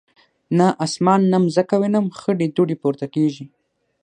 [0.57, 3.45] نه اسمان نه مځکه وینم خړي دوړي پورته کیږي